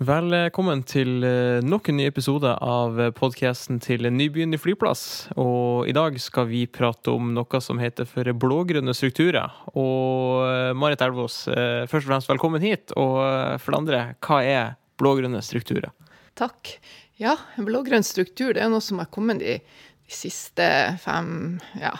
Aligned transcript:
Velkommen 0.00 0.80
til 0.88 1.20
eh, 1.28 1.58
nok 1.60 1.90
en 1.90 1.98
ny 2.00 2.06
episode 2.08 2.48
av 2.48 2.96
podkasten 3.18 3.82
til 3.84 4.08
Nybyen 4.08 4.56
i 4.56 4.58
flyplass. 4.60 5.02
Og 5.36 5.90
i 5.90 5.92
dag 5.92 6.16
skal 6.16 6.46
vi 6.48 6.62
prate 6.64 7.12
om 7.12 7.34
noe 7.36 7.60
som 7.60 7.76
heter 7.82 8.08
for 8.08 8.24
blågrønne 8.32 8.94
strukturer. 8.96 9.52
Og 9.74 10.40
eh, 10.46 10.70
Marit 10.72 11.04
Elvås, 11.04 11.42
eh, 11.52 11.84
først 11.84 12.08
og 12.08 12.14
fremst 12.14 12.32
velkommen 12.32 12.64
hit. 12.64 12.96
Og 12.96 13.20
for 13.60 13.74
det 13.74 13.80
andre, 13.82 14.02
hva 14.24 14.40
er 14.40 14.74
blågrønne 14.96 15.44
strukturer? 15.44 15.92
Takk. 16.40 16.78
Ja, 17.20 17.36
blågrønn 17.60 18.06
struktur 18.06 18.56
det 18.56 18.64
er 18.64 18.72
noe 18.72 18.80
som 18.80 19.04
har 19.04 19.12
kommet 19.12 19.44
de, 19.44 19.58
de 19.60 20.16
siste 20.16 20.64
fem, 21.04 21.58
ja, 21.76 21.92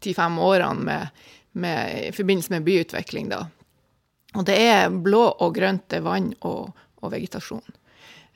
ti-fem 0.00 0.40
årene 0.40 0.88
med, 0.88 1.26
med, 1.52 1.98
i 2.08 2.14
forbindelse 2.16 2.56
med 2.56 2.64
byutvikling, 2.64 3.28
da. 3.36 3.50
Og 4.32 4.44
det 4.48 4.56
er 4.64 4.90
blå 4.90 5.26
og 5.28 5.54
grønt, 5.56 5.88
det 5.92 6.00
er 6.00 6.06
vann 6.06 6.32
og, 6.48 6.72
og 7.02 7.12
vegetasjon. 7.12 7.64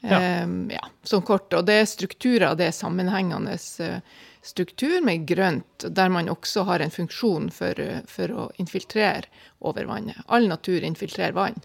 Ja. 0.05 0.43
Um, 0.45 0.67
ja, 0.71 0.83
sånn 1.07 1.25
kort. 1.27 1.53
Og 1.57 1.67
det 1.67 1.81
er 1.81 1.89
strukturer, 1.89 2.55
det 2.59 2.71
er 2.71 2.77
sammenhengende 2.77 3.57
uh, 3.57 4.19
struktur 4.45 4.99
med 5.05 5.25
grønt, 5.29 5.87
der 5.89 6.13
man 6.13 6.29
også 6.31 6.67
har 6.69 6.85
en 6.85 6.93
funksjon 6.93 7.49
for, 7.55 7.81
uh, 7.81 8.03
for, 8.11 8.33
å 8.33 8.51
infiltrere 8.63 9.25
over 9.65 9.89
vannet. 9.89 10.21
All 10.29 10.49
natur 10.51 10.85
infiltrerer 10.85 11.37
vann. 11.37 11.59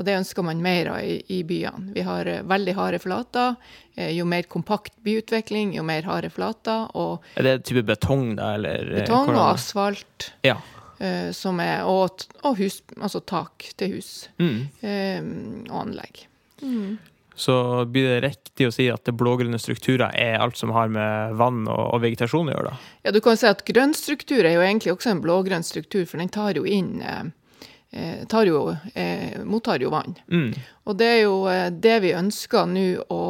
Og 0.00 0.06
det 0.08 0.14
ønsker 0.16 0.44
man 0.44 0.62
mer 0.64 0.88
av 0.88 1.02
i, 1.04 1.18
i 1.32 1.42
byene. 1.48 1.90
Vi 1.96 2.04
har 2.06 2.28
uh, 2.28 2.42
veldig 2.48 2.76
harde 2.76 3.00
flater. 3.02 3.56
jo 3.96 4.24
mer 4.24 4.46
kompakt 4.48 4.94
byutvikling, 5.04 5.74
jo 5.76 5.82
mer 5.84 6.06
harde 6.08 6.30
flater. 6.30 6.86
Og 6.96 7.24
er 7.36 7.48
det 7.48 7.56
type 7.68 7.82
betong, 7.88 8.36
da? 8.36 8.54
Eller, 8.60 8.88
betong 9.00 9.34
og 9.34 9.48
asfalt. 9.54 10.32
Ja. 10.44 10.60
Uh, 11.02 11.32
som 11.34 11.58
er, 11.58 11.80
og, 11.88 12.22
og 12.46 12.60
hus, 12.60 12.76
altså 12.94 13.18
tak 13.26 13.64
til 13.80 13.96
hus 13.96 14.28
mm. 14.38 14.60
uh, 14.84 15.72
og 15.72 15.80
anlegg. 15.80 16.20
Mm. 16.62 17.00
Så 17.34 17.84
blir 17.90 18.06
det 18.06 18.20
riktig 18.28 18.68
å 18.68 18.74
si 18.74 18.86
at 18.92 19.02
det 19.08 19.16
blågrønne 19.18 19.58
strukturer 19.58 20.12
er 20.14 20.38
alt 20.38 20.60
som 20.60 20.70
har 20.76 20.92
med 20.92 21.34
vann 21.40 21.64
og, 21.64 21.84
og, 21.88 22.02
vegetasjon 22.04 22.52
å 22.52 22.54
gjøre? 22.54 22.70
da? 22.70 22.90
Ja, 23.08 23.14
du 23.16 23.18
kan 23.24 23.40
si 23.40 23.48
at 23.48 23.64
grønn 23.66 23.96
struktur 23.98 24.44
er 24.44 24.54
jo 24.54 24.62
egentlig 24.62 24.92
også 24.94 25.14
en 25.14 25.22
blågrønn 25.24 25.66
struktur, 25.66 26.04
for 26.06 26.22
den 26.22 26.30
tar 26.30 26.60
jo 26.60 26.62
inn 26.68 27.00
eh, 27.02 28.22
tar 28.28 28.46
jo, 28.46 28.68
eh, 28.94 29.40
mottar 29.48 29.82
jo 29.82 29.90
vann. 29.90 30.14
Mm. 30.30 30.52
Og 30.86 31.00
det 31.00 31.08
er 31.08 31.20
jo 31.24 31.36
det 31.82 31.96
vi 32.04 32.14
ønsker 32.20 32.68
nå 32.68 32.86
å 33.10 33.22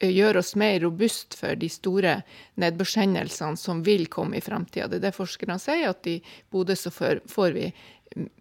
gjøre 0.00 0.42
oss 0.42 0.54
mer 0.58 0.80
robust 0.84 1.36
for 1.38 1.56
de 1.58 1.68
store 1.72 2.18
nedbørshendelsene 2.60 3.60
som 3.60 3.82
vil 3.86 4.06
komme 4.12 4.38
i 4.38 4.44
framtida. 4.44 4.88
Det 4.88 5.00
er 5.00 5.08
det 5.08 5.16
forskerne 5.16 5.58
sier, 5.62 5.90
at 5.92 6.06
i 6.10 6.18
Bodø 6.52 6.76
så 6.76 6.92
får, 6.92 7.22
vi, 7.56 7.70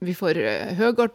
vi 0.01 0.17
får 0.17 0.41
eh, 0.41 0.75
høyere 0.79 1.09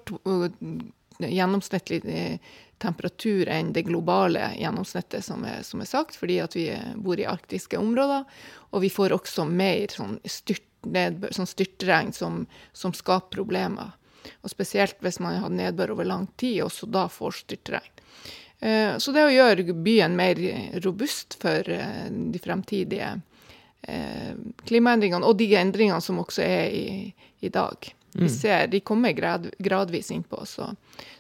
gjennomsnittlig 1.20 2.02
eh, 2.08 2.56
temperatur 2.80 3.48
enn 3.52 3.74
det 3.77 3.84
globale 3.88 4.55
gjennomsnittet 4.56 5.24
som 5.24 5.44
er, 5.44 5.60
som 5.66 5.82
er, 5.82 5.88
sagt, 5.88 6.16
fordi 6.16 6.38
at 6.41 6.56
vi 6.56 6.70
bor 6.97 7.20
i 7.20 7.28
arktiske 7.28 7.78
områder. 7.78 8.25
Og 8.72 8.84
vi 8.86 8.91
får 8.92 9.12
også 9.19 9.44
mer 9.44 9.92
sånn, 9.92 10.16
styrt, 10.25 10.64
sånn 11.36 11.50
styrtregn 11.50 12.14
som, 12.16 12.47
som, 12.72 12.97
skaper 12.97 13.36
problemer. 13.36 13.92
Og 14.41 14.52
spesielt 14.52 15.00
hvis 15.04 15.20
man 15.20 15.41
har 15.42 15.52
nedbør 15.52 15.97
over 15.97 16.08
lang 16.08 16.28
tid, 16.41 16.62
også 16.64 16.88
da 16.88 17.06
får 17.12 17.42
styrtregn. 17.42 18.00
Eh, 18.61 18.98
så 18.98 19.12
det 19.12 19.25
å 19.25 19.33
gjøre 19.33 19.72
byen 19.72 20.16
mer 20.16 20.41
robust 20.84 21.39
for 21.41 21.69
eh, 21.72 22.08
de 22.11 22.41
fremtidige 22.42 23.14
eh, 23.83 24.34
klimaendringene, 24.69 25.25
og 25.25 25.39
de 25.41 25.48
endringene 25.56 26.00
som 26.05 26.20
også 26.20 26.44
er 26.44 26.75
i, 26.77 26.91
i 27.41 27.48
dag. 27.48 27.88
Vi 28.12 28.27
mm. 28.27 28.34
ser, 28.34 28.66
De 28.66 28.83
kommer 28.84 29.16
grad, 29.16 29.48
gradvis 29.58 30.11
innpå. 30.11 30.44
Så. 30.47 30.69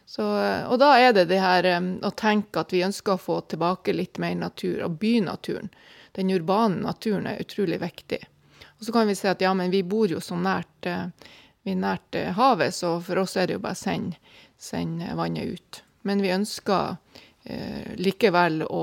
Så, 0.04 0.26
og 0.66 0.76
da 0.82 0.90
er 0.98 1.14
det 1.14 1.28
det 1.30 1.38
her 1.38 1.68
å 2.02 2.10
tenke 2.18 2.64
at 2.64 2.74
vi 2.74 2.82
ønsker 2.82 3.14
å 3.14 3.22
få 3.22 3.38
tilbake 3.46 3.94
litt 3.94 4.18
mer 4.18 4.34
natur, 4.34 4.82
og 4.84 4.98
bynaturen. 5.00 5.70
Den 6.18 6.32
urbane 6.34 6.82
naturen 6.82 7.28
er 7.30 7.38
utrolig 7.40 7.78
viktig. 7.80 8.18
Og 8.80 8.88
så 8.88 8.92
kan 8.96 9.06
vi 9.06 9.14
si 9.14 9.28
at 9.30 9.40
ja, 9.44 9.52
men 9.54 9.70
vi 9.70 9.84
bor 9.86 10.10
jo 10.10 10.18
så 10.18 10.34
nært, 10.34 10.88
vi 11.62 11.76
nært 11.78 12.18
havet, 12.34 12.74
så 12.74 12.96
for 13.06 13.22
oss 13.22 13.36
er 13.38 13.46
det 13.46 13.60
jo 13.60 13.62
bare 13.62 13.78
å 13.78 13.82
send, 13.84 14.18
sende 14.58 15.14
vannet 15.14 15.54
ut. 15.54 15.82
Men 16.02 16.26
vi 16.26 16.34
ønsker 16.34 16.96
likevel 17.96 18.62
å, 18.66 18.82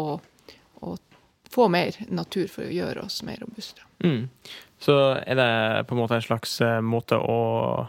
å, 0.82 0.98
få 1.50 1.68
mer 1.72 1.96
natur 2.10 2.48
for 2.52 2.68
å 2.68 2.74
gjøre 2.74 3.06
oss 3.08 3.22
mer 3.24 3.40
robuste. 3.42 3.82
Mm. 4.04 4.28
Så 4.80 4.94
er 5.26 5.36
det 5.40 5.86
på 5.88 5.96
en 5.96 6.02
måte 6.02 6.18
en 6.18 6.26
slags 6.26 6.60
eh, 6.62 6.82
måte 6.82 7.18
å 7.18 7.88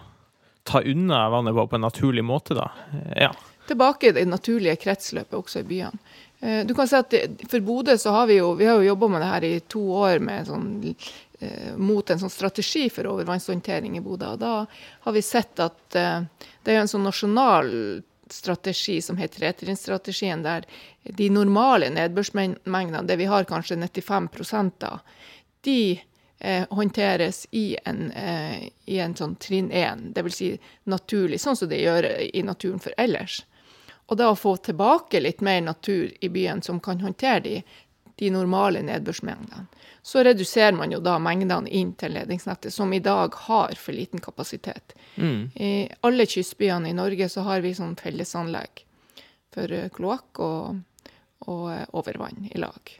ta 0.68 0.80
unna 0.80 1.28
vannet 1.32 1.54
på 1.56 1.66
på 1.66 1.76
en 1.76 1.84
naturlig 1.84 2.24
måte, 2.24 2.56
da? 2.56 2.70
Eh, 2.92 3.22
ja. 3.26 3.32
Tilbake 3.68 4.08
i 4.08 4.16
det 4.16 4.24
naturlige 4.28 4.78
kretsløpet 4.80 5.36
også 5.36 5.60
i 5.60 5.68
byene. 5.68 6.14
Eh, 6.40 6.60
du 6.66 6.72
kan 6.74 6.88
si 6.88 6.96
at 6.96 7.14
For 7.50 7.64
Bodø 7.64 7.98
så 7.98 8.14
har 8.16 8.28
vi 8.30 8.38
jo 8.38 8.54
vi 8.56 8.68
har 8.68 8.78
jo 8.80 8.92
jobba 8.92 9.08
med 9.12 9.24
det 9.24 9.32
her 9.32 9.48
i 9.48 9.54
to 9.60 9.82
år 10.00 10.22
med 10.24 10.48
sånn, 10.48 10.68
mot 11.78 12.10
en 12.10 12.18
sånn 12.18 12.32
strategi 12.34 12.88
for 12.90 13.06
overvannshåndtering 13.06 13.98
i 13.98 14.02
Bodø. 14.02 14.32
Og 14.32 14.40
da 14.40 14.54
har 15.04 15.14
vi 15.14 15.22
sett 15.22 15.60
at 15.62 15.78
det 15.92 16.72
er 16.72 16.80
en 16.80 16.90
sånn 16.90 17.06
nasjonal 17.06 17.68
strategi 18.32 19.02
som 19.02 19.16
heter 19.16 19.40
tretrinnsstrategien, 19.40 20.42
der 20.42 20.64
de 21.02 21.30
normale 21.30 21.90
nedbørsmengdene, 21.90 23.02
det 23.06 23.16
vi 23.16 23.28
har 23.30 23.48
kanskje 23.48 23.76
95 23.76 24.28
av, 24.86 25.00
de 25.60 26.00
eh, 26.38 26.64
håndteres 26.70 27.46
i 27.50 27.76
en, 27.84 28.10
eh, 28.12 28.68
i 28.84 28.98
en 28.98 29.16
sånn 29.16 29.36
trinn 29.36 29.70
1, 29.72 30.10
dvs. 30.14 30.36
Si 30.36 30.50
naturlig, 30.84 31.40
sånn 31.40 31.56
som 31.56 31.68
det 31.68 31.82
gjør 31.82 32.08
i 32.34 32.42
naturen 32.42 32.82
for 32.82 32.94
ellers. 32.96 33.42
Og 34.08 34.16
da 34.16 34.30
å 34.30 34.38
få 34.38 34.56
tilbake 34.56 35.20
litt 35.20 35.40
mer 35.44 35.60
natur 35.60 36.12
i 36.20 36.28
byen 36.32 36.62
som 36.62 36.80
kan 36.80 37.00
håndtere 37.00 37.40
de, 37.44 37.56
de 38.16 38.30
normale 38.32 38.82
nedbørsmengdene. 38.82 39.66
Så 40.08 40.22
reduserer 40.24 40.72
man 40.72 40.88
jo 40.88 41.02
da 41.04 41.18
mengdene 41.20 41.68
inn 41.68 41.90
til 42.00 42.14
ledningsnettet, 42.16 42.72
som 42.72 42.92
i 42.96 43.00
dag 43.04 43.34
har 43.44 43.74
for 43.76 43.92
liten 43.92 44.22
kapasitet. 44.24 44.94
Mm. 45.20 45.50
I 45.52 45.72
alle 46.00 46.24
kystbyene 46.24 46.88
i 46.88 46.96
Norge 46.96 47.28
så 47.28 47.44
har 47.44 47.60
vi 47.60 47.74
sånn 47.76 47.92
fellesanlegg 48.00 48.86
for 49.52 49.74
eh, 49.76 49.90
kloakk 49.92 50.40
og, 50.46 50.80
og 51.44 51.68
eh, 51.74 51.84
overvann 52.00 52.48
i 52.48 52.56
lag. 52.56 52.94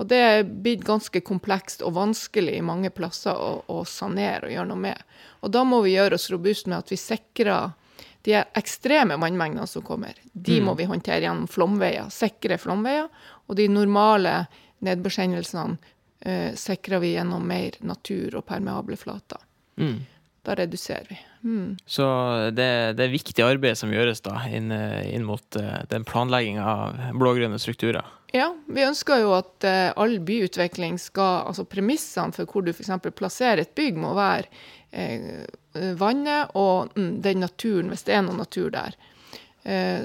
Og 0.00 0.08
det 0.08 0.22
er 0.30 0.48
blitt 0.48 0.88
ganske 0.88 1.20
komplekst 1.20 1.84
og 1.84 1.98
vanskelig 1.98 2.56
i 2.56 2.64
mange 2.64 2.88
plasser 2.96 3.36
å, 3.36 3.52
å 3.68 3.84
sanere 3.84 4.48
og 4.48 4.56
gjøre 4.56 4.70
noe 4.72 4.84
med. 4.88 5.06
Og 5.44 5.52
da 5.52 5.68
må 5.68 5.84
vi 5.84 5.98
gjøre 5.98 6.16
oss 6.16 6.30
robuste 6.32 6.72
med 6.72 6.80
at 6.80 6.96
vi 6.96 7.02
sikrer 7.04 7.76
de 8.24 8.40
ekstreme 8.40 9.20
vannmengdene 9.20 9.68
som 9.68 9.84
kommer. 9.84 10.16
De 10.32 10.62
mm. 10.62 10.64
må 10.64 10.80
vi 10.80 10.88
håndtere 10.88 11.26
gjennom 11.28 11.44
flomveier, 11.44 12.08
sikre 12.08 12.56
flomveier. 12.56 13.12
Og 13.52 13.60
de 13.60 13.68
normale 13.68 14.46
nedbørshendelsene 14.84 15.93
eh, 16.24 16.54
sikrer 16.54 16.98
vi 16.98 17.14
gjennom 17.14 17.46
mer 17.48 17.76
natur 17.80 18.40
og 18.40 18.46
permeable 18.48 18.96
flater. 18.96 19.40
Mm. 19.76 20.02
Da 20.44 20.54
reduserer 20.54 21.06
vi. 21.08 21.18
Mm. 21.44 21.76
Så 21.86 22.04
det, 22.52 22.92
det, 22.96 23.04
er 23.04 23.12
viktig 23.12 23.44
arbeid 23.44 23.78
som 23.80 23.92
gjøres 23.92 24.20
da, 24.24 24.36
inn, 24.48 24.72
inn 24.72 25.24
mot 25.24 25.56
uh, 25.60 25.80
den 25.88 26.04
planlegginga 26.08 26.64
av 26.64 26.98
blå-grønne 27.16 27.56
strukturer? 27.60 28.04
Ja, 28.34 28.50
vi 28.68 28.84
ønsker 28.84 29.22
jo 29.22 29.32
at 29.36 29.64
uh, 29.64 29.92
all 30.00 30.18
byutvikling 30.24 30.98
skal 31.00 31.46
Altså 31.48 31.64
premissene 31.68 32.36
for 32.36 32.50
hvor 32.50 32.64
du 32.64 32.72
f.eks. 32.74 32.92
plasserer 33.16 33.64
et 33.64 33.74
bygg, 33.76 34.00
må 34.00 34.12
være 34.16 34.48
uh, 34.92 35.94
vannet 36.00 36.52
og 36.60 36.92
mm, 36.96 37.14
den 37.24 37.40
naturen, 37.44 37.88
hvis 37.92 38.04
det 38.08 38.18
er 38.18 38.26
noe 38.26 38.40
natur 38.40 38.72
der. 38.74 38.96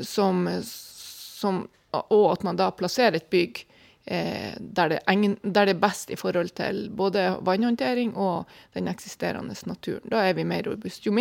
Som, 0.07 0.45
som, 0.63 1.57
og 1.91 2.21
at 2.31 2.45
man 2.47 2.55
da 2.55 2.69
plasserer 2.71 3.17
et 3.17 3.25
bygg 3.27 3.59
der, 4.05 4.89
det 4.89 4.99
egen, 5.11 5.35
der, 5.43 5.67
det 5.67 5.75
er 5.75 5.81
best 5.81 6.09
i 6.09 6.17
forhold 6.17 6.49
til 6.57 6.87
både 6.89 7.37
vannhåndtering 7.45 8.15
og 8.17 8.49
den 8.73 8.87
eksisterende 8.87 9.55
naturen. 9.69 10.07
Da 10.09 10.23
er 10.25 10.33
vi 10.33 10.47
mer 10.47 10.63
robuste. 10.65 11.09
Jo 11.09 11.13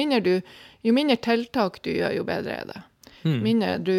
jo 0.83 0.93
mindre 0.94 1.16
tiltak 1.16 1.83
du 1.83 1.91
gjør, 1.91 2.15
jo 2.16 2.25
bedre 2.25 2.55
er 2.62 2.71
det. 2.71 2.83
Mm. 3.25 3.39
Mindre 3.43 3.78
du, 3.78 3.94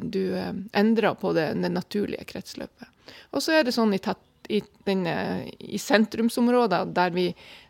du, 0.00 0.34
eh, 0.34 0.52
endrer 0.72 1.14
på 1.14 1.32
det, 1.36 1.52
det 1.62 1.70
naturlige 1.70 2.24
kretsløpet. 2.24 2.88
Og 3.32 3.42
så 3.42 3.58
er 3.58 3.64
det 3.64 3.74
sånn 3.76 3.92
i, 3.94 4.00
tett, 4.02 4.22
i, 4.48 4.62
denne, 4.86 5.14
i 5.58 5.78
sentrumsområder 5.78 6.88
der 6.94 7.12
vi, 7.14 7.28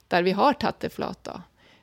der 0.09 0.23
vi 0.23 0.35
har 0.39 0.57
tette 0.63 0.91
flater 0.91 1.43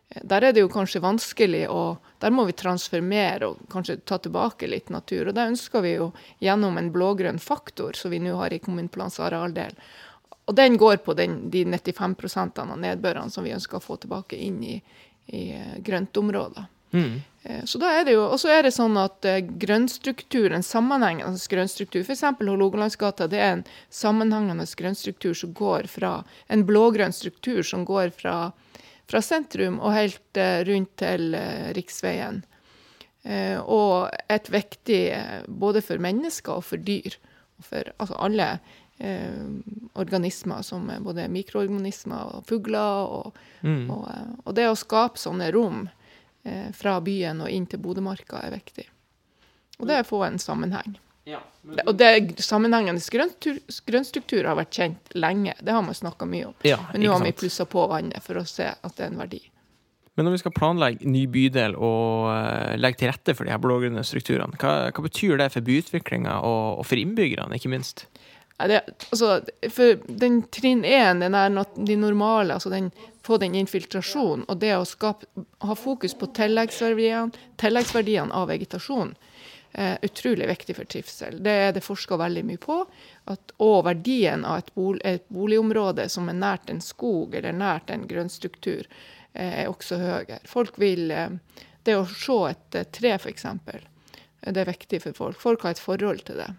der 0.10 0.42
er 0.42 0.54
det 0.54 0.64
jo 0.64 0.72
kanskje 0.74 1.04
vanskelig, 1.04 1.68
og 1.70 1.98
der 2.22 2.34
må 2.34 2.48
vi 2.48 2.56
transformere 2.58 3.52
og 3.52 3.60
kanskje 3.70 4.00
ta 4.10 4.18
tilbake 4.18 4.68
litt 4.68 4.90
natur. 4.90 5.30
Og 5.30 5.36
det 5.38 5.50
ønsker 5.52 5.86
vi 5.86 5.96
jo 6.00 6.10
gjennom 6.42 6.80
en 6.82 6.90
blågrønn 6.94 7.38
faktor, 7.40 7.94
som 7.94 8.12
vi 8.12 8.22
nå 8.24 8.34
har 8.40 8.54
i 8.54 8.62
kommuneplanens 8.64 9.20
arealdel. 9.22 9.78
Og 10.50 10.56
den 10.58 10.80
går 10.82 10.98
på 11.06 11.14
den, 11.14 11.44
de 11.54 11.62
95% 11.66 12.58
av 12.64 12.74
nedbørene 12.74 13.30
som 13.30 13.46
vi 13.46 13.54
ønsker 13.54 13.78
å 13.78 13.86
få 13.86 14.00
tilbake 14.02 14.40
inn 14.42 14.64
i, 14.66 14.80
i 15.30 15.44
eh, 15.54 15.76
grøntområder. 15.86 16.66
Mm. 16.92 17.20
Eh, 17.44 17.60
så 17.70 17.78
da 17.78 17.92
er 18.00 18.08
det 18.08 18.16
jo, 18.16 18.24
Og 18.26 18.40
så 18.42 18.50
er 18.50 18.66
det 18.66 18.72
sånn 18.74 18.98
at 18.98 19.26
uh, 19.30 19.38
grønnstrukturen, 19.62 20.66
sammenhengende 20.66 21.38
grønnstruktur, 21.54 22.02
f.eks. 22.02 22.26
Hålogalandsgata, 22.42 23.28
det 23.30 23.44
er 23.44 23.52
en 23.60 23.68
sammenhengende 23.94 24.66
grønnstruktur 24.66 25.38
som 25.38 25.54
går 25.54 25.86
fra 25.86 26.24
en 26.48 26.66
blågrønn 26.66 27.14
struktur 27.14 27.62
som 27.62 27.86
går 27.86 28.10
fra 28.18 28.52
fra 29.10 29.22
sentrum 29.26 29.80
og 29.82 29.96
helt 29.96 30.38
eh, 30.40 30.60
rundt 30.68 30.92
til 31.02 31.34
eh, 31.38 31.70
riksveien. 31.78 32.44
Eh, 33.26 33.58
og 33.60 34.10
et 34.32 34.48
viktig 34.54 35.02
både 35.50 35.82
for 35.86 36.02
mennesker 36.02 36.60
og 36.62 36.68
for 36.68 36.78
dyr. 36.86 37.18
Og 37.60 37.66
for 37.68 37.90
altså 37.98 38.20
alle 38.24 38.50
eh, 39.02 39.42
organismer, 40.00 40.62
som 40.64 40.88
både 41.04 41.26
mikroorganismer 41.34 42.36
og 42.38 42.46
fugler. 42.50 43.10
Og, 43.20 43.46
Mm. 43.60 43.90
og, 43.92 44.06
og 44.46 44.54
det 44.56 44.70
å 44.72 44.76
skape 44.80 45.20
sånne 45.20 45.50
rom 45.52 45.82
eh, 46.48 46.70
fra 46.72 46.94
byen 47.04 47.42
og 47.44 47.50
inn 47.52 47.66
til 47.68 47.82
Bodømarka 47.84 48.40
er 48.48 48.54
viktig. 48.56 48.86
Og 49.82 49.88
det 49.90 49.98
er 49.98 50.06
å 50.06 50.08
få 50.08 50.22
en 50.24 50.40
sammenheng. 50.40 50.94
Ja. 51.30 51.40
Det- 51.62 51.86
Og 51.88 51.98
det 52.00 52.42
sammenhengende 52.42 53.02
grønnstruktur 53.86 54.48
har 54.50 54.58
vært 54.58 54.74
kjent 54.80 55.14
lenge. 55.14 55.54
Det 55.62 55.72
har 55.76 55.82
man 55.86 55.94
snakka 55.94 56.26
mye 56.26 56.48
om. 56.50 56.56
ja, 56.64 56.78
Men 56.94 57.02
nå 57.06 57.14
har 57.14 57.24
vi 57.24 57.32
plussa 57.32 57.66
på 57.70 57.88
vannet 57.92 58.24
for 58.26 58.42
å 58.42 58.46
se 58.48 58.66
at 58.72 58.96
det 58.96 59.06
er 59.06 59.12
en 59.14 59.20
verdi. 59.22 59.42
Men 60.18 60.26
når 60.26 60.32
vi 60.36 60.38
skal 60.42 60.52
planlegge 60.52 61.06
ny 61.08 61.28
bydel 61.32 61.76
og 61.80 62.26
eh, 62.34 62.74
legge 62.78 62.98
til 63.00 63.08
rette 63.12 63.36
for 63.38 63.46
de 63.48 63.52
her 63.54 63.62
blågrønne 63.64 64.02
strukturene, 64.04 64.58
hva, 64.60 64.92
hva 64.92 65.04
betyr 65.06 65.38
det 65.40 65.52
for 65.54 65.62
byutviklinga 65.64 66.42
og, 66.44 66.80
og 66.82 66.86
for 66.90 67.00
innbyggerne, 67.00 67.56
ikke 67.56 67.72
minst? 67.72 68.04
Ja, 68.60 68.68
det, 68.68 68.82
altså, 69.14 69.38
for 69.72 69.96
den 70.12 70.42
trinn 70.52 70.84
én, 70.84 71.22
den 71.24 71.36
er 71.40 71.54
de 71.78 71.96
normale, 71.96 72.58
altså 72.58 72.70
den, 72.74 72.92
få 73.24 73.38
den 73.40 73.56
infiltrasjonen, 73.56 74.44
og 74.52 74.60
det 74.60 74.74
å 74.76 74.84
skape, 74.84 75.24
ha 75.64 75.76
fokus 75.80 76.18
på 76.20 76.28
tilleggsverdiene, 76.36 77.32
tilleggsverdiene 77.62 78.36
av 78.36 78.50
vegetasjon, 78.52 79.14
er 79.16 79.16
utrolig 80.02 80.48
viktig 80.48 80.76
for 80.76 80.88
trivsel. 80.90 81.36
Det 81.44 81.52
er 81.52 81.74
det 81.76 81.84
forska 81.86 82.18
veldig 82.18 82.42
mye 82.48 82.62
på. 82.62 82.80
At, 83.30 83.52
og 83.62 83.84
verdien 83.86 84.46
av 84.46 84.64
et, 84.64 84.72
bol, 84.74 84.98
et 85.06 85.28
boligområde 85.30 86.08
som 86.10 86.30
er 86.32 86.40
nært 86.40 86.72
en 86.74 86.82
skog 86.82 87.36
eller 87.38 87.54
nært 87.54 87.92
en 87.94 88.08
grønnstruktur, 88.10 88.88
eh, 89.34 89.62
er 89.64 89.70
også 89.70 90.00
høyere. 90.02 90.40
Folk 90.50 90.80
vil 90.82 91.12
eh, 91.12 91.38
Det 91.84 91.96
å 91.96 92.08
se 92.10 92.40
et 92.50 92.76
eh, 92.76 92.90
tre, 92.92 93.14
f.eks., 93.16 93.46
det 94.40 94.62
er 94.62 94.72
viktig 94.72 95.02
for 95.04 95.14
folk. 95.14 95.40
Folk 95.40 95.64
har 95.64 95.76
et 95.76 95.84
forhold 95.84 96.24
til 96.26 96.40
det. 96.40 96.50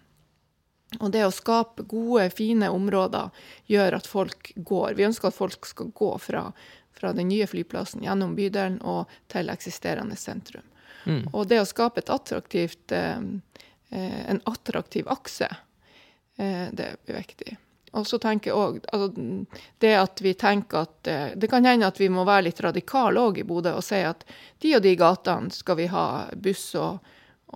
Og 0.99 1.13
det 1.15 1.23
å 1.25 1.33
skape 1.33 1.87
gode, 1.89 2.27
fine 2.35 2.69
områder 2.71 3.31
gjør 3.71 3.97
at 4.01 4.09
folk 4.11 4.53
går. 4.57 4.97
Vi 4.99 5.07
ønsker 5.07 5.31
at 5.31 5.37
folk 5.37 5.67
skal 5.67 5.93
gå 5.95 6.11
fra, 6.19 6.51
fra 6.97 7.13
den 7.17 7.31
nye 7.31 7.47
flyplassen 7.47 8.05
gjennom 8.05 8.35
bydelen 8.37 8.81
og 8.83 9.11
til 9.33 9.53
eksisterende 9.53 10.19
sentrum. 10.19 10.67
Mm. 11.05 11.25
Og 11.33 11.49
det 11.49 11.61
å 11.63 11.69
skape 11.69 12.03
eh, 12.03 13.19
eh, 13.91 14.21
en 14.31 14.41
attraktiv 14.45 15.09
akse, 15.09 15.49
eh, 16.37 16.69
det 16.73 16.97
blir 17.05 17.21
viktig. 17.21 17.57
Og 17.93 18.07
så 18.07 18.21
tenker 18.23 18.53
jeg 18.53 18.57
også, 18.57 18.81
altså, 18.93 19.63
det 19.83 19.95
at 19.99 20.21
vi 20.23 20.35
tenker 20.39 20.85
at 20.85 21.09
Det 21.35 21.49
kan 21.51 21.65
hende 21.67 21.89
at 21.89 21.99
vi 21.99 22.07
må 22.09 22.23
være 22.23 22.45
litt 22.47 22.61
radikale 22.63 23.19
òg 23.19 23.41
i 23.43 23.45
Bodø 23.45 23.73
og 23.75 23.83
si 23.83 23.99
at 24.07 24.23
de 24.63 24.77
og 24.77 24.85
de 24.85 24.93
gatene 24.95 25.51
skal 25.51 25.77
vi 25.81 25.89
ha 25.91 26.05
buss, 26.39 26.69
og, 26.79 27.01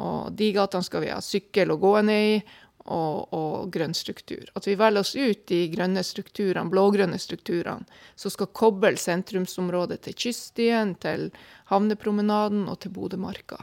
og 0.01 0.33
de 0.35 0.53
gatene 0.57 0.87
skal 0.87 1.05
vi 1.05 1.13
ha 1.13 1.21
sykkel 1.23 1.73
og 1.75 1.83
gående 1.85 2.15
i, 2.15 2.37
og, 2.85 3.33
og 3.33 3.71
grønn 3.73 3.95
struktur. 3.97 4.45
At 4.59 4.67
vi 4.69 4.75
velger 4.77 5.01
oss 5.01 5.15
ut 5.17 5.47
de 5.49 5.61
grønne 5.73 6.03
strukturene, 6.05 6.69
blågrønne 6.69 7.17
strukturene, 7.21 7.87
som 8.17 8.33
skal 8.35 8.51
koble 8.53 8.93
sentrumsområdet 9.01 10.03
til 10.05 10.17
kyststien, 10.27 10.93
til 11.01 11.31
havnepromenaden 11.73 12.67
og 12.69 12.83
til 12.85 12.93
Bodømarka. 12.93 13.63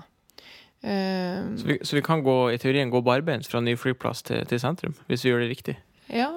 Um, 0.82 1.54
Så 1.62 1.68
vi, 1.68 1.78
så 1.86 1.96
vi 2.00 2.02
kan 2.02 2.24
gå, 2.26 2.36
i 2.50 2.58
teorien 2.58 2.90
gå 2.90 3.04
barbeint 3.06 3.46
fra 3.46 3.62
ny 3.62 3.76
flyplass 3.78 4.24
til, 4.26 4.42
til 4.50 4.58
sentrum, 4.64 4.96
hvis 5.06 5.22
vi 5.22 5.30
gjør 5.30 5.44
det 5.46 5.52
riktig? 5.52 5.78
ja, 6.10 6.32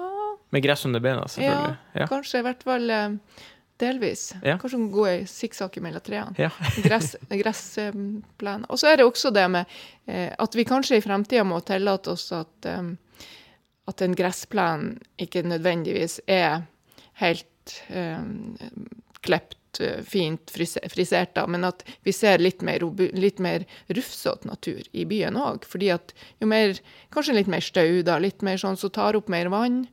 Med 0.53 0.61
gress 0.61 0.85
under 0.85 1.01
bena, 1.01 1.25
selvfølgelig. 1.27 1.77
Ja. 1.97 2.05
kanskje 2.07 2.39
i 2.39 2.45
hvert 2.45 2.61
fall 2.63 2.89
eh, 2.93 3.15
delvis. 3.81 4.29
Ja. 4.43 4.57
Kanskje 4.61 4.79
gå 4.91 5.07
i 5.09 5.17
sikksakk 5.29 5.79
mellom 5.83 6.03
trærne. 6.05 6.35
Ja. 6.39 6.51
Gress. 6.87 7.15
Og 7.25 8.79
så 8.79 8.91
er 8.91 9.01
det 9.01 9.07
også 9.07 9.31
det 9.35 9.47
med 9.51 9.75
eh, 10.07 10.31
at 10.31 10.55
vi 10.55 10.67
kanskje 10.67 10.99
i 10.99 11.03
fremtida 11.03 11.43
må 11.47 11.59
tillate 11.65 12.13
oss 12.13 12.29
at, 12.35 12.69
um, 12.71 12.95
at 13.91 14.05
en 14.05 14.15
gressplen 14.17 14.95
ikke 15.21 15.43
nødvendigvis 15.47 16.21
er 16.31 16.63
helt 17.21 17.75
um, 17.89 18.55
klept, 19.25 19.79
eh, 19.79 20.01
fint 20.05 20.51
frise- 20.51 20.83
frisert, 20.91 21.33
da, 21.35 21.45
men 21.47 21.65
at 21.67 21.83
vi 22.05 22.13
ser 22.15 22.43
litt 22.43 22.63
mer, 22.65 22.83
litt 23.15 23.39
mer 23.43 23.65
rufsete 23.87 24.47
natur 24.47 24.83
i 24.93 25.05
byen 25.09 25.39
òg. 25.39 25.65
Fordi 25.67 25.91
at 25.95 26.15
jo 26.43 26.49
mer 26.51 26.77
Kanskje 27.15 27.37
litt 27.37 27.47
mer 27.51 27.63
stau, 27.63 28.01
litt 28.19 28.43
mer 28.43 28.59
sånn 28.59 28.75
som 28.75 28.91
tar 28.91 29.15
opp 29.15 29.29
mer 29.31 29.47
vann. 29.53 29.85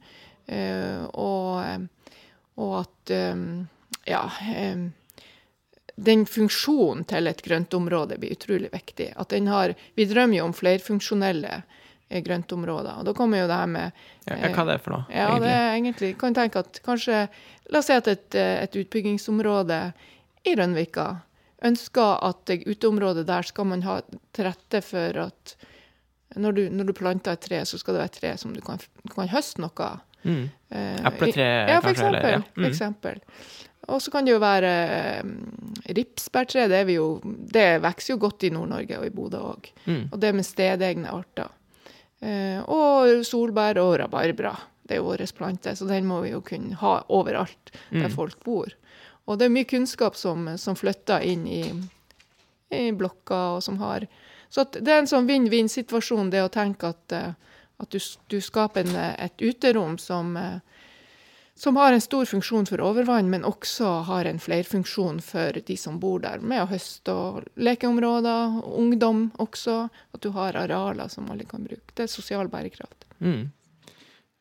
Uh, 0.50 1.06
og, 1.14 1.62
eh, 1.62 2.19
og 2.58 2.73
at 2.82 3.12
eh, 3.14 3.37
Ja. 4.07 4.25
eh, 4.49 4.89
den 5.97 6.25
funksjonen 6.27 7.05
til 7.07 7.27
et 7.29 7.43
grøntområde 7.45 8.17
blir 8.19 8.33
utrolig 8.33 8.71
viktig. 8.73 9.11
At 9.17 9.29
den 9.29 9.47
har, 9.53 9.75
vi 9.95 10.07
drømmer 10.09 10.39
jo 10.41 10.45
om 10.49 10.55
flerfunksjonelle 10.57 11.63
eh, 12.09 12.23
grøntområder. 12.25 12.97
Og 12.99 13.05
da 13.05 13.13
kommer 13.15 13.43
jo 13.43 13.49
det 13.51 13.59
her 13.61 13.67
med 13.71 13.93
Ja, 14.27 14.37
ja, 14.39 14.49
hva 14.55 14.63
er 14.65 14.71
det 14.73 14.81
for 14.85 14.97
noe, 14.97 15.05
ja, 15.13 15.27
det 15.43 15.51
er 15.53 15.75
egentlig 15.77 16.15
kan 16.19 16.35
tenke 16.35 16.63
at 16.65 16.81
kanskje 16.87 17.27
La 17.73 17.79
oss 17.79 17.87
si 17.89 17.95
at 17.95 18.09
et, 18.11 18.35
eh, 18.35 18.63
et 18.65 18.75
utbyggingsområde 18.77 19.79
i 20.45 20.55
Rønvika 20.59 21.07
ønsker 21.65 22.19
at 22.27 22.41
det 22.51 22.65
uteområdet 22.67 23.23
der 23.29 23.43
skal 23.47 23.65
man 23.71 23.83
ha 23.87 24.01
til 24.35 24.45
rette 24.49 24.81
for 24.83 25.19
at 25.29 25.55
når 26.37 26.53
du, 26.57 26.63
når 26.73 26.89
du 26.89 26.93
planter 26.97 27.33
et 27.37 27.41
tre, 27.45 27.61
så 27.69 27.79
skal 27.79 27.95
det 27.95 28.01
være 28.03 28.11
et 28.11 28.19
tre 28.21 28.33
som 28.41 28.53
du 28.57 28.61
kan, 28.65 28.81
kan 29.15 29.29
høste 29.29 29.61
noe 29.63 29.85
av. 29.85 30.01
Mm. 30.25 30.49
Eh, 30.73 30.97
ja, 31.03 31.11
for 31.13 31.27
kanskje, 31.27 31.47
eller- 31.69 31.93
eksempel. 31.93 32.31
ja. 32.33 32.41
For 32.55 32.61
Mm. 32.61 32.69
eksempel. 32.71 33.21
Og 33.90 33.99
så 34.02 34.12
kan 34.14 34.25
det 34.25 34.34
jo 34.37 34.38
være 34.43 35.23
um, 35.25 35.32
ripsbærtre. 35.96 36.69
Det, 36.70 36.82
jo, 36.94 37.06
det 37.25 37.81
vokser 37.82 38.14
jo 38.14 38.20
godt 38.23 38.44
i 38.46 38.52
Nord-Norge 38.55 39.00
og 39.00 39.06
i 39.08 39.11
Bodø 39.14 39.40
òg. 39.52 39.73
Mm. 39.87 40.05
Og 40.12 40.20
det 40.23 40.34
med 40.37 40.46
stedegne 40.46 41.11
arter. 41.11 41.50
Eh, 42.23 42.61
og 42.70 43.25
solbær 43.26 43.81
og 43.82 43.96
rabarbra. 43.99 44.52
Det 44.87 44.94
er 44.94 45.00
jo 45.00 45.08
vår 45.08 45.25
plante, 45.34 45.75
så 45.75 45.87
den 45.88 46.06
må 46.06 46.20
vi 46.23 46.31
jo 46.31 46.40
kunne 46.46 46.76
ha 46.79 47.00
overalt 47.08 47.73
der 47.90 48.08
Mm. 48.08 48.14
folk 48.14 48.38
bor. 48.44 48.70
Og 49.26 49.38
det 49.38 49.46
er 49.46 49.55
mye 49.55 49.64
kunnskap 49.67 50.17
som, 50.17 50.46
som 50.58 50.75
flytter 50.79 51.23
inn 51.23 51.46
i, 51.46 51.62
i 52.70 52.90
blokka, 52.93 53.56
og 53.56 53.62
som 53.62 53.79
har 53.79 54.06
Så 54.52 54.64
det 54.70 54.88
er 54.88 54.99
en 55.00 55.06
sånn 55.08 55.26
vinn-vinn-situasjon, 55.26 56.31
det 56.31 56.43
å 56.44 56.50
tenke 56.52 56.90
at, 56.93 57.12
eh, 57.12 57.32
at 57.81 57.90
du, 57.90 57.99
du 58.29 58.40
skaper 58.40 58.84
en, 58.84 58.94
eh, 58.96 59.14
et 59.25 59.40
uterom 59.40 59.99
som 59.99 60.37
eh, 60.37 60.58
som 61.55 61.77
har 61.77 61.93
en 61.93 62.01
stor 62.01 62.25
funksjon 62.27 62.67
for 62.67 62.81
overvann, 62.81 63.29
men 63.31 63.45
også 63.45 63.91
har 64.09 64.29
en 64.29 64.41
flerfunksjon 64.41 65.21
for 65.25 65.59
de 65.67 65.77
som 65.77 65.99
bor 66.01 66.23
der, 66.25 66.41
med 66.41 66.65
å 66.65 66.71
høste 66.71 67.13
og 67.13 67.43
lekeområder, 67.61 68.63
ungdom 68.67 69.27
også. 69.43 69.87
At 70.17 70.25
du 70.25 70.33
har 70.37 70.57
arealer 70.59 71.13
som 71.13 71.29
alle 71.31 71.45
kan 71.49 71.67
bruke. 71.67 71.93
Det 71.95 72.07
er 72.07 72.13
sosial 72.13 72.49
bærekraft. 72.53 73.05
Mm. 73.21 73.51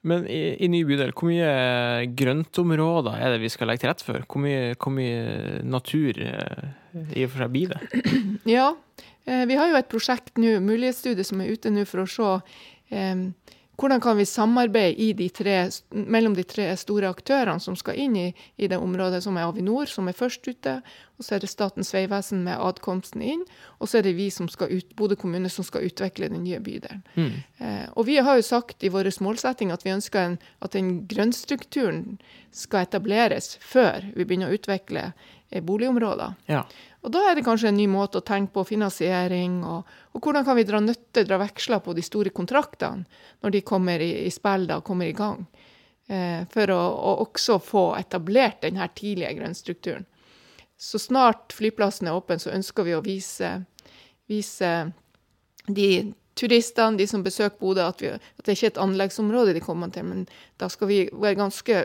Men 0.07 0.25
i, 0.25 0.55
i 0.65 0.69
ny 0.71 0.81
bydel, 0.87 1.11
hvor 1.13 1.29
mye 1.29 2.07
grøntområder 2.17 3.19
er 3.21 3.35
det 3.35 3.43
vi 3.43 3.51
skal 3.53 3.69
legge 3.69 3.83
til 3.83 3.91
rette 3.91 4.07
for? 4.07 4.23
Hvor 4.25 4.41
mye, 4.41 4.73
hvor 4.73 4.95
mye 4.95 5.59
natur 5.67 6.17
eh, 6.17 6.71
i 7.13 7.27
og 7.27 7.33
for 7.35 7.43
seg 7.43 7.53
blir 7.53 7.75
det? 7.75 8.05
Ja, 8.55 8.71
eh, 9.29 9.43
vi 9.45 9.59
har 9.59 9.69
jo 9.69 9.77
et 9.77 9.91
prosjekt 9.91 10.41
nå, 10.41 10.55
mulighetsstudie, 10.65 11.27
som 11.27 11.43
er 11.43 11.53
ute 11.53 11.69
nå 11.69 11.85
for 11.85 12.01
å 12.01 12.09
se 12.09 12.31
eh, 12.89 13.27
hvordan 13.81 14.01
kan 14.01 14.17
vi 14.17 14.25
samarbeide 14.29 15.01
i 15.01 15.13
de 15.17 15.27
tre, 15.33 15.55
mellom 15.89 16.35
de 16.37 16.43
tre 16.45 16.67
store 16.77 17.09
aktørene 17.09 17.61
som 17.63 17.75
skal 17.77 17.97
inn 17.97 18.17
i, 18.19 18.27
i 18.61 18.69
det 18.69 18.77
området, 18.77 19.23
som 19.25 19.37
er 19.37 19.47
Avinor, 19.49 19.89
som 19.89 20.09
er 20.09 20.17
først 20.17 20.45
ute, 20.45 20.75
og 21.17 21.25
så 21.25 21.35
er 21.35 21.41
det 21.41 21.49
Statens 21.49 21.89
vegvesen 21.93 22.43
med 22.45 22.61
adkomsten 22.61 23.23
inn, 23.25 23.41
og 23.79 23.89
så 23.89 23.99
er 23.99 24.05
det 24.05 24.13
vi 24.19 24.29
som 24.33 24.49
skal 24.51 24.69
ut, 24.69 24.93
Bodø 24.97 25.17
kommune 25.17 25.49
som 25.49 25.65
skal 25.65 25.87
utvikle 25.89 26.29
den 26.29 26.45
nye 26.45 26.61
bydelen. 26.61 27.01
Mm. 27.17 27.33
Eh, 27.57 27.87
og 27.95 28.05
vi 28.09 28.19
har 28.21 28.37
jo 28.37 28.45
sagt 28.45 28.85
i 28.85 28.93
vår 28.93 29.09
målsetting 29.25 29.73
at 29.73 29.85
vi 29.85 29.95
ønsker 29.95 30.21
en, 30.21 30.39
at 30.61 30.77
den 30.77 30.93
grønnstrukturen 31.09 32.19
skal 32.53 32.85
etableres 32.85 33.55
før 33.65 34.05
vi 34.13 34.25
begynner 34.25 34.51
å 34.51 34.57
utvikle 34.59 35.11
boligområder. 35.59 36.37
Ja. 36.47 36.61
Og 37.01 37.11
da 37.11 37.25
er 37.27 37.35
det 37.35 37.43
kanskje 37.43 37.71
en 37.71 37.79
ny 37.79 37.87
måte 37.91 38.21
å 38.21 38.25
tenke 38.25 38.53
på 38.55 38.63
finansiering, 38.69 39.59
og, 39.67 39.89
og 40.13 40.23
hvordan 40.23 40.45
kan 40.47 40.55
vi 40.55 40.67
dra 40.69 40.79
nytte, 40.83 41.25
dra 41.27 41.41
veksler 41.41 41.81
på 41.83 41.95
de 41.97 42.05
store 42.05 42.31
kontraktene 42.31 43.03
når 43.41 43.55
de 43.57 43.63
kommer 43.65 44.03
i, 44.05 44.11
i 44.27 44.31
spill 44.31 44.67
da, 44.69 44.79
kommer 44.85 45.09
i 45.09 45.17
gang. 45.17 45.43
Eh, 46.11 46.45
for 46.53 46.73
å, 46.73 46.79
å 46.79 47.17
også 47.25 47.57
få 47.63 47.83
etablert 47.99 48.61
denne 48.65 48.87
tidlige 48.95 49.33
grønnstrukturen. 49.39 50.07
Så 50.81 50.99
snart 50.99 51.53
flyplassen 51.53 52.09
er 52.09 52.17
åpen, 52.17 52.41
så 52.41 52.53
ønsker 52.55 52.87
vi 52.87 52.95
å 52.97 53.03
vise, 53.05 53.51
vise 54.29 54.71
de 55.67 55.89
turistene, 56.37 56.97
de 56.97 57.05
som 57.07 57.23
besøker 57.23 57.59
Bodø, 57.59 57.85
at, 57.85 58.01
vi, 58.01 58.09
at 58.11 58.45
det 58.45 58.55
ikke 58.55 58.71
er 58.71 58.73
et 58.73 58.81
anleggsområde 58.81 59.53
de 59.55 59.61
kommer 59.63 59.91
til, 59.93 60.07
men 60.09 60.23
da 60.61 60.71
skal 60.73 60.89
vi 60.89 61.03
være 61.11 61.37
ganske 61.43 61.83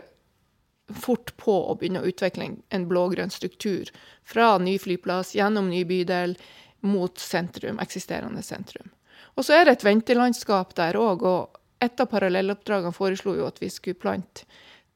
fort 0.93 1.33
på 1.37 1.55
å 1.71 1.75
begynne 1.79 2.01
å 2.01 2.07
utvikle 2.07 2.47
en, 2.71 2.85
blå-grønn 2.87 3.31
struktur 3.33 3.89
fra 4.23 4.57
ny 4.57 4.77
flyplass, 4.79 5.33
gjennom 5.35 5.69
ny 5.69 5.83
bydel, 5.85 6.37
mot 6.81 7.17
sentrum, 7.19 7.79
eksisterende 7.79 8.43
sentrum. 8.45 8.91
Og 9.35 9.43
så 9.45 9.53
er 9.57 9.65
det 9.65 9.71
et 9.77 9.83
ventelandskap 9.87 10.75
der 10.77 10.93
òg, 10.95 11.23
og 11.25 11.57
et 11.81 11.99
av 11.99 12.07
parallelloppdragene 12.09 12.93
foreslo 12.95 13.35
jo 13.35 13.47
at 13.49 13.59
vi 13.61 13.69
skulle 13.69 13.99
plante 13.99 14.45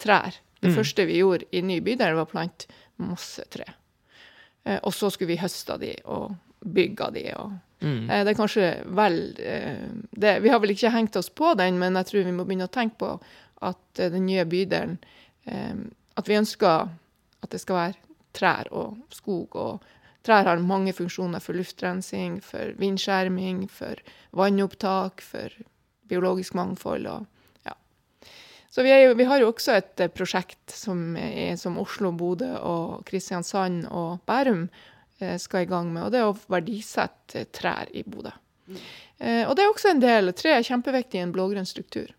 trær. 0.01 0.37
Det 0.61 0.69
Mm. 0.71 0.75
første 0.77 1.05
vi 1.05 1.17
gjorde 1.19 1.45
i 1.51 1.61
ny 1.61 1.79
bydel, 1.81 2.15
var 2.15 2.25
å 2.25 2.29
plante 2.31 2.67
masse 2.97 3.43
tre. 3.49 3.65
Eh, 4.65 4.79
og 4.83 4.93
så 4.93 5.09
skulle 5.11 5.27
vi 5.33 5.37
høste 5.41 5.79
de 5.79 5.95
og 6.05 6.35
bygge 6.63 7.11
de 7.13 7.33
og 7.35 7.51
Mm. 7.81 8.09
Eh, 8.11 8.23
Det 8.23 8.29
er 8.29 8.37
kanskje 8.37 8.85
vel 8.85 9.35
eh, 9.39 9.87
det, 10.15 10.41
Vi 10.43 10.49
har 10.49 10.59
vel 10.59 10.69
ikke 10.69 10.91
hengt 10.91 11.15
oss 11.15 11.29
på 11.29 11.55
den, 11.57 11.79
men 11.79 11.93
jeg 11.95 12.05
tror 12.05 12.23
vi 12.25 12.31
må 12.31 12.45
begynne 12.45 12.67
å 12.67 12.71
tenke 12.71 12.95
på 12.99 13.19
at 13.59 13.77
den 13.95 14.25
nye 14.27 14.45
bydelen 14.45 14.99
At 15.45 16.27
vi 16.29 16.37
ønsker 16.37 16.89
at 17.41 17.49
det 17.53 17.61
skal 17.61 17.77
være 17.77 18.11
trær 18.37 18.69
og 18.71 18.97
skog. 19.13 19.55
og 19.55 19.81
Trær 20.25 20.45
har 20.45 20.61
mange 20.61 20.93
funksjoner 20.93 21.41
for 21.41 21.57
luftrensing, 21.57 22.39
for 22.45 22.75
vindskjerming, 22.77 23.65
for 23.71 24.01
vannopptak, 24.37 25.23
for 25.25 25.53
biologisk 26.11 26.53
mangfold. 26.53 27.07
og 27.07 27.25
ja. 27.65 27.73
Så 28.69 28.85
vi, 28.85 28.93
jo, 28.93 29.15
vi 29.17 29.25
har 29.25 29.41
jo 29.41 29.49
også 29.49 29.79
et 29.79 30.05
eh, 30.05 30.13
prosjekt 30.13 30.75
som, 30.75 31.15
er, 31.17 31.55
som 31.57 31.79
Oslo, 31.81 32.11
Bodø 32.11 32.53
og 32.59 33.01
Kristiansand 33.09 33.87
og 33.89 34.21
Bærum 34.29 34.67
eh, 35.19 35.37
skal 35.39 35.65
i 35.65 35.71
gang 35.71 35.91
med, 35.93 36.05
og 36.05 36.13
det 36.13 36.21
er 36.21 36.29
å 36.29 36.37
verdisette 36.53 37.47
trær 37.55 37.89
i 37.93 38.05
Bodø. 38.05 38.35
Eh, 39.17 39.47
og 39.47 39.55
det 39.57 39.65
er 39.65 39.71
også 39.71 39.95
en 39.95 40.03
del, 40.03 40.33
tre 40.37 40.53
er 40.59 40.67
kjempeviktig 40.67 41.19
i 41.19 41.25
en 41.25 41.33
blågrønn 41.33 41.67
struktur. 41.67 42.13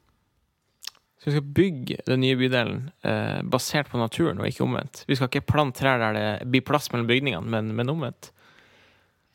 Så 1.23 1.31
vi 1.31 1.37
skal 1.37 1.53
bygge 1.55 1.97
den 2.07 2.19
nye 2.25 2.35
bydelen 2.35 2.79
eh, 3.07 3.43
basert 3.47 3.93
på 3.93 3.99
naturen, 4.01 4.41
og 4.43 4.49
ikke 4.49 4.65
omvendt. 4.65 5.05
Vi 5.07 5.15
skal 5.15 5.29
ikke 5.31 5.47
plante 5.53 5.79
trær 5.79 6.01
der 6.03 6.17
det 6.19 6.49
blir 6.51 6.65
plass 6.67 6.91
mellom 6.91 7.07
bygningene, 7.07 7.47
men, 7.47 7.69
men 7.79 7.93
omvendt. 7.93 8.33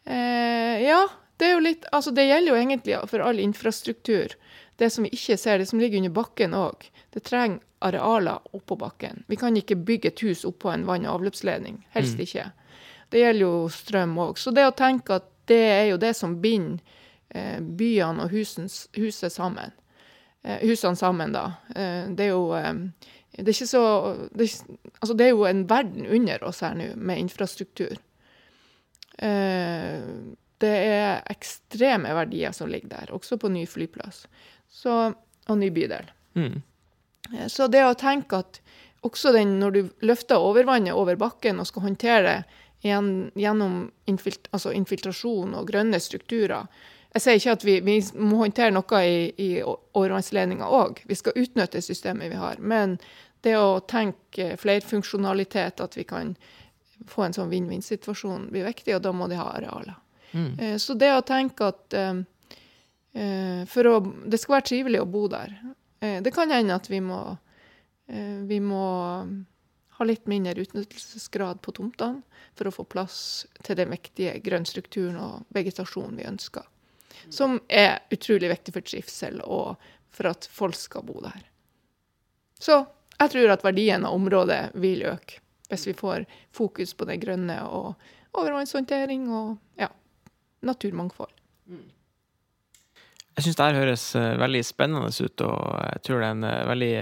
Eh, 0.04 0.84
ja, 0.84 1.06
det 1.40 1.48
er 1.48 1.54
jo 1.56 1.64
litt 1.64 1.88
Altså, 1.96 2.12
det 2.12 2.28
gjelder 2.28 2.52
jo 2.52 2.60
egentlig 2.60 3.00
for 3.12 3.24
all 3.24 3.40
infrastruktur. 3.40 4.36
Det 4.78 4.90
som 4.94 5.08
vi 5.08 5.14
ikke 5.16 5.38
ser, 5.40 5.58
det 5.64 5.70
som 5.72 5.80
ligger 5.80 6.02
under 6.04 6.14
bakken 6.20 6.54
òg. 6.60 6.90
Det 7.16 7.24
trenger 7.24 7.64
arealer 7.88 8.44
oppå 8.58 8.76
bakken. 8.78 9.24
Vi 9.32 9.40
kan 9.40 9.56
ikke 9.58 9.80
bygge 9.88 10.12
et 10.12 10.22
hus 10.26 10.44
oppå 10.46 10.74
en 10.74 10.86
vann- 10.86 11.06
og 11.08 11.22
avløpsledning. 11.22 11.86
Helst 11.96 12.18
Mm. 12.18 12.22
ikke. 12.26 12.46
Det 13.10 13.20
gjelder 13.24 13.42
jo 13.42 13.70
strøm 13.70 14.16
òg. 14.18 14.38
Så 14.38 14.52
det 14.54 14.66
å 14.68 14.76
tenke 14.76 15.16
at 15.22 15.32
det 15.48 15.64
er 15.72 15.86
jo 15.92 15.98
det 15.98 16.16
som 16.16 16.42
binder 16.42 16.80
eh, 17.32 17.60
byene 17.60 18.24
og 18.24 18.32
husens, 18.32 18.88
huset 18.96 19.32
sammen. 19.32 19.72
Eh, 20.44 20.68
husene 20.68 20.96
sammen, 20.96 21.34
da. 21.34 21.54
Eh, 21.76 22.10
det 22.10 22.28
er 22.28 22.34
jo 22.34 22.52
eh, 22.56 22.74
det 23.38 23.54
er 23.54 23.70
så 23.70 23.84
det 24.32 24.50
Altså, 25.00 25.14
det 25.14 25.26
er 25.26 25.34
jo 25.34 25.46
en 25.46 25.66
verden 25.70 26.08
under 26.08 26.44
oss 26.44 26.62
her 26.66 26.76
nå, 26.78 26.94
med 26.96 27.20
infrastruktur. 27.22 27.98
Det 29.18 30.70
er 30.70 31.24
ekstreme 31.30 32.12
verdier 32.14 32.54
som 32.54 32.70
ligger 32.70 32.90
der, 32.92 33.12
også 33.14 33.38
på 33.42 33.50
ny 33.50 33.64
flyplass 33.70 34.28
så, 34.70 35.14
og 35.50 35.58
ny 35.58 35.70
bydel. 35.74 36.10
Mm. 36.38 36.60
Så 37.50 37.66
det 37.74 37.82
å 37.86 37.98
tenke 37.98 38.42
at 38.44 38.60
også 39.06 39.34
den, 39.34 39.56
når 39.62 39.74
du 39.74 39.82
løfter 40.06 40.42
overvannet 40.42 40.94
over 40.94 41.18
bakken 41.18 41.62
og 41.62 41.70
skal 41.70 41.88
håndtere 41.88 42.24
det 42.28 42.38
gjennom 42.86 43.80
infilt, 44.06 44.50
altså 44.54 44.74
infiltrasjon 44.78 45.58
og 45.58 45.70
grønne 45.70 46.02
strukturer 46.02 46.70
Jeg 47.18 47.24
sier 47.24 47.40
ikke 47.40 47.54
at 47.58 47.64
vi, 47.66 47.76
vi 47.82 47.96
må 48.22 48.44
håndtere 48.44 48.74
noe 48.76 49.00
i, 49.02 49.22
i 49.42 49.50
overvannsledninga 49.66 50.68
òg. 50.70 51.02
Vi 51.10 51.18
skal 51.18 51.40
utnytte 51.42 51.82
systemet 51.82 52.30
vi 52.30 52.38
har. 52.38 52.62
Men 52.62 53.00
det 53.42 53.56
å 53.58 53.80
tenke 53.90 54.52
flerfunksjonalitet, 54.62 55.82
at 55.82 55.98
vi 55.98 56.06
kan 56.06 56.36
få 57.10 57.26
en 57.26 57.34
sånn 57.34 57.50
vinn-vinn-situasjon, 57.50 58.50
blir 58.54 58.68
viktig, 58.68 58.96
og 58.98 59.04
da 59.06 59.14
må 59.16 59.30
de 59.32 59.40
ha 59.40 59.50
arealer. 59.56 59.98
Mm. 60.32 60.54
Eh, 60.60 60.78
Så 60.78 60.94
det 60.94 61.10
å 61.16 61.26
tenke 61.26 61.72
at 61.72 61.98
eh, 61.98 62.22
eh, 63.18 63.66
for 63.70 63.90
å, 63.90 63.98
det 64.26 64.42
skal 64.42 64.60
være 64.60 64.70
trivelig 64.74 65.02
å 65.02 65.10
bo 65.10 65.28
der 65.32 65.56
Det 65.98 66.30
kan 66.36 66.52
hende 66.54 66.76
at 66.76 66.92
vi 66.92 67.00
må, 67.02 67.18
vi 68.46 68.60
må 68.62 68.84
ha 69.98 70.06
litt 70.06 70.28
mindre 70.30 70.62
utnyttelsesgrad 70.62 71.58
på 71.66 71.74
tomtene 71.74 72.22
for 72.54 72.70
å 72.70 72.74
få 72.76 72.86
plass 72.86 73.48
til 73.66 73.80
den 73.80 73.90
viktige 73.90 74.36
grønnstrukturen 74.46 75.18
og 75.18 75.48
vegetasjonen 75.58 76.20
vi 76.20 76.28
ønsker. 76.30 76.68
Som 77.34 77.60
er 77.68 78.00
utrolig 78.14 78.52
viktig 78.52 78.74
for 78.76 78.86
trivsel 78.86 79.42
og 79.44 79.90
for 80.14 80.32
at 80.32 80.48
folk 80.52 80.78
skal 80.78 81.06
bo 81.08 81.20
der. 81.24 81.44
Så 82.60 82.80
jeg 83.18 83.34
tror 83.34 83.54
at 83.54 83.66
verdien 83.66 84.06
av 84.06 84.16
området 84.18 84.62
vil 84.78 85.06
øke 85.10 85.42
hvis 85.68 85.88
vi 85.90 85.94
får 85.94 86.24
fokus 86.56 86.94
på 86.96 87.06
det 87.10 87.18
grønne 87.20 87.58
og 87.68 87.98
overvannshåndtering 88.38 89.28
og 89.36 89.58
ja, 89.80 89.90
naturmangfold. 90.64 91.34
Jeg 93.38 93.46
syns 93.46 93.58
det 93.60 93.66
her 93.68 93.80
høres 93.82 94.04
eh, 94.18 94.38
veldig 94.42 94.64
spennende 94.66 95.12
ut, 95.12 95.42
og 95.46 95.60
jeg 95.92 96.04
tror 96.08 96.22
det 96.22 96.28
er 96.28 96.38
en 96.38 96.46
eh, 96.48 96.70
veldig 96.72 96.94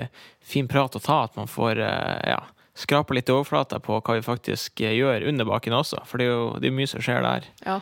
fin 0.44 0.68
prat 0.68 0.98
å 0.98 1.04
ta. 1.04 1.22
At 1.30 1.38
man 1.40 1.48
får 1.48 1.80
eh, 1.80 2.34
ja, 2.34 2.42
skrape 2.76 3.16
litt 3.16 3.30
i 3.32 3.36
overflata 3.36 3.80
på 3.84 4.02
hva 4.02 4.18
vi 4.18 4.26
faktisk 4.26 4.84
gjør 4.84 5.30
under 5.30 5.48
bakken 5.48 5.78
også. 5.78 6.02
For 6.10 6.20
det 6.20 6.28
er 6.28 6.34
jo 6.34 6.50
det 6.60 6.72
er 6.72 6.76
mye 6.76 6.92
som 6.92 7.06
skjer 7.06 7.24
der. 7.24 7.48
Ja, 7.64 7.78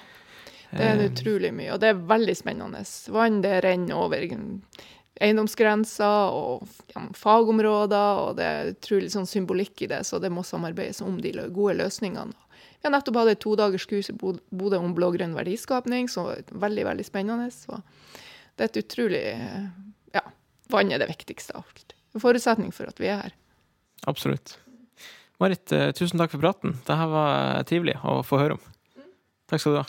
det 0.78 0.86
er 0.88 1.00
Eh, 1.04 1.10
utrolig 1.12 1.52
mye, 1.54 1.72
og 1.74 1.80
det 1.84 1.90
er 1.94 2.02
veldig 2.10 2.36
spennende. 2.38 2.84
Vann 3.14 3.42
det 3.44 3.64
renner 3.64 3.96
over 3.96 4.24
eiendomsgrenser 5.22 6.34
og 6.34 6.68
fagområder, 7.18 8.22
og 8.28 8.38
det 8.40 8.46
er 8.48 8.72
utrolig 8.74 9.12
sånn 9.14 9.28
symbolikk 9.30 9.84
i 9.86 9.90
det, 9.92 10.02
så 10.08 10.20
det 10.22 10.32
må 10.34 10.44
samarbeides 10.46 11.02
om 11.06 11.20
de 11.22 11.32
gode 11.54 11.76
løsningene. 11.82 12.34
Vi 12.84 12.90
har 12.90 12.92
nettopp 12.98 13.16
hatt 13.22 13.32
et 13.32 13.40
todagerskurs 13.40 14.10
i 14.12 14.16
Bod- 14.20 14.42
Bodø 14.52 14.78
om 14.82 14.94
blå-grønn 14.96 15.36
verdiskapning, 15.38 16.10
så 16.12 16.34
veldig, 16.52 16.84
veldig 16.90 17.06
spennende. 17.08 17.48
Så 17.56 17.78
det 18.58 18.66
er 18.66 18.72
et 18.72 18.82
utrolig 18.84 19.22
eh, 19.38 19.70
Ja, 20.18 20.26
vann 20.70 20.92
er 20.92 21.00
det 21.00 21.08
viktigste 21.14 21.56
av 21.56 21.64
alt. 21.64 21.94
En 22.14 22.22
forutsetning 22.22 22.74
for 22.76 22.90
at 22.92 23.00
vi 23.00 23.08
er 23.08 23.22
her. 23.22 23.34
Absolutt. 24.06 24.58
Marit, 25.40 25.72
eh, 25.72 25.92
tusen 25.96 26.20
takk 26.20 26.32
for 26.36 26.44
praten. 26.44 26.76
Dette 26.84 27.08
var 27.10 27.64
trivelig 27.70 27.96
å 28.04 28.20
få 28.28 28.42
høre 28.42 28.58
om. 28.60 28.66
Takk 29.48 29.64
skal 29.64 29.78
du 29.78 29.80
ha. 29.80 29.88